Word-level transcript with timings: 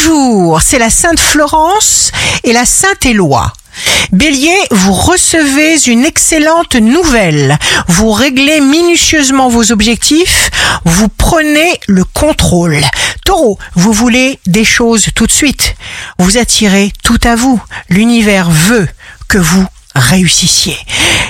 Bonjour, 0.00 0.62
c'est 0.62 0.78
la 0.78 0.90
Sainte 0.90 1.18
Florence 1.18 2.12
et 2.44 2.52
la 2.52 2.64
Sainte 2.64 3.04
Éloi. 3.04 3.52
Bélier, 4.12 4.56
vous 4.70 4.92
recevez 4.92 5.76
une 5.86 6.04
excellente 6.04 6.76
nouvelle. 6.76 7.58
Vous 7.88 8.12
réglez 8.12 8.60
minutieusement 8.60 9.48
vos 9.48 9.72
objectifs. 9.72 10.50
Vous 10.84 11.08
prenez 11.08 11.80
le 11.88 12.04
contrôle. 12.04 12.80
Taureau, 13.24 13.58
vous 13.74 13.92
voulez 13.92 14.38
des 14.46 14.64
choses 14.64 15.06
tout 15.16 15.26
de 15.26 15.32
suite. 15.32 15.74
Vous 16.18 16.38
attirez 16.38 16.92
tout 17.02 17.20
à 17.24 17.34
vous. 17.34 17.60
L'univers 17.88 18.50
veut 18.50 18.88
que 19.26 19.38
vous 19.38 19.66
réussissiez. 19.96 20.76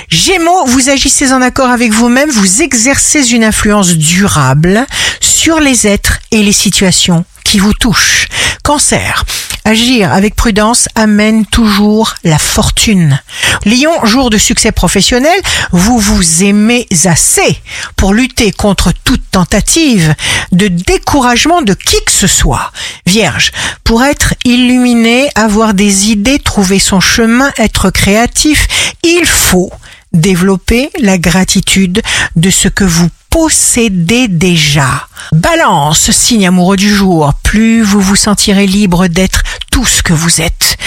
Gémeaux, 0.09 0.65
vous 0.67 0.89
agissez 0.89 1.31
en 1.31 1.41
accord 1.41 1.69
avec 1.69 1.91
vous-même, 1.91 2.29
vous 2.29 2.61
exercez 2.61 3.31
une 3.31 3.43
influence 3.43 3.95
durable 3.95 4.85
sur 5.21 5.59
les 5.59 5.87
êtres 5.87 6.19
et 6.31 6.43
les 6.43 6.53
situations 6.53 7.25
qui 7.43 7.57
vous 7.57 7.73
touchent. 7.73 8.27
Cancer, 8.69 9.25
agir 9.65 10.13
avec 10.13 10.35
prudence 10.35 10.89
amène 10.93 11.43
toujours 11.47 12.13
la 12.23 12.37
fortune. 12.37 13.19
Lion, 13.65 14.05
jour 14.05 14.29
de 14.29 14.37
succès 14.37 14.71
professionnel, 14.71 15.41
vous 15.71 15.97
vous 15.97 16.43
aimez 16.43 16.85
assez 17.05 17.59
pour 17.95 18.13
lutter 18.13 18.51
contre 18.51 18.91
toute 19.03 19.23
tentative 19.31 20.13
de 20.51 20.67
découragement 20.67 21.63
de 21.63 21.73
qui 21.73 21.95
que 22.05 22.11
ce 22.11 22.27
soit. 22.27 22.71
Vierge, 23.07 23.51
pour 23.83 24.03
être 24.03 24.35
illuminé, 24.45 25.31
avoir 25.33 25.73
des 25.73 26.11
idées, 26.11 26.37
trouver 26.37 26.77
son 26.77 26.99
chemin, 26.99 27.51
être 27.57 27.89
créatif, 27.89 28.67
il 29.01 29.25
faut 29.25 29.71
développer 30.13 30.91
la 30.99 31.17
gratitude 31.17 32.03
de 32.35 32.51
ce 32.51 32.67
que 32.67 32.83
vous 32.83 33.09
possédez 33.31 34.27
déjà. 34.27 35.08
Balance, 35.31 36.09
signe 36.09 36.47
amoureux 36.47 36.75
du 36.75 36.93
jour, 36.93 37.33
plus 37.43 37.83
vous 37.83 38.01
vous 38.01 38.15
sentirez 38.15 38.65
libre 38.65 39.05
d'être 39.07 39.43
tout 39.71 39.85
ce 39.85 40.01
que 40.01 40.13
vous 40.13 40.41
êtes, 40.41 40.77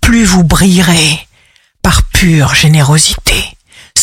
plus 0.00 0.24
vous 0.24 0.42
brillerez 0.42 1.26
par 1.82 2.02
pure 2.04 2.54
générosité. 2.54 3.44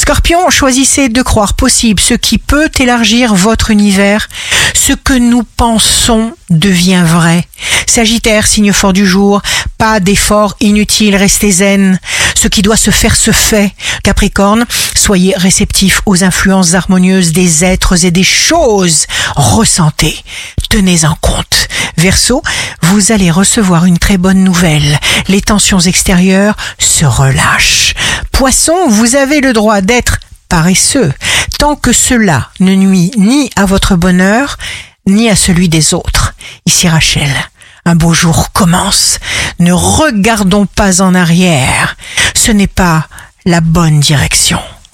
Scorpion, 0.07 0.49
choisissez 0.49 1.09
de 1.09 1.21
croire 1.21 1.53
possible 1.53 1.99
ce 1.99 2.13
qui 2.13 2.37
peut 2.37 2.69
élargir 2.79 3.35
votre 3.35 3.71
univers. 3.71 4.29
Ce 4.73 4.93
que 4.93 5.11
nous 5.11 5.43
pensons 5.43 6.33
devient 6.49 7.03
vrai. 7.05 7.45
Sagittaire, 7.85 8.47
signe 8.47 8.71
fort 8.71 8.93
du 8.93 9.05
jour, 9.05 9.41
pas 9.77 9.99
d'effort 9.99 10.55
inutile, 10.61 11.17
restez 11.17 11.51
zen. 11.51 11.99
Ce 12.35 12.47
qui 12.47 12.61
doit 12.61 12.77
se 12.77 12.89
faire 12.89 13.17
se 13.17 13.31
fait. 13.31 13.73
Capricorne, 14.01 14.65
soyez 14.95 15.33
réceptif 15.35 16.01
aux 16.05 16.23
influences 16.23 16.73
harmonieuses 16.73 17.33
des 17.33 17.65
êtres 17.65 18.05
et 18.05 18.11
des 18.11 18.23
choses. 18.23 19.07
Ressentez, 19.35 20.23
tenez 20.69 21.03
en 21.03 21.15
compte. 21.15 21.67
Verseau, 21.97 22.41
vous 22.83 23.11
allez 23.11 23.29
recevoir 23.29 23.83
une 23.83 23.97
très 23.97 24.17
bonne 24.17 24.41
nouvelle. 24.41 24.99
Les 25.27 25.41
tensions 25.41 25.81
extérieures 25.81 26.55
se 26.79 27.03
relâchent. 27.03 27.93
Poisson, 28.37 28.87
vous 28.87 29.15
avez 29.15 29.41
le 29.41 29.51
droit 29.51 29.81
d'être 29.81 30.19
paresseux 30.47 31.11
tant 31.57 31.75
que 31.75 31.91
cela 31.91 32.51
ne 32.59 32.75
nuit 32.75 33.09
ni 33.17 33.49
à 33.55 33.65
votre 33.65 33.95
bonheur 33.95 34.57
ni 35.07 35.27
à 35.27 35.35
celui 35.35 35.69
des 35.69 35.95
autres. 35.95 36.35
Ici 36.67 36.87
Rachel, 36.87 37.31
un 37.83 37.95
beau 37.95 38.13
jour 38.13 38.51
commence. 38.51 39.17
Ne 39.57 39.73
regardons 39.73 40.67
pas 40.67 41.01
en 41.01 41.15
arrière. 41.15 41.97
Ce 42.35 42.51
n'est 42.51 42.67
pas 42.67 43.07
la 43.43 43.59
bonne 43.59 43.99
direction. 43.99 44.59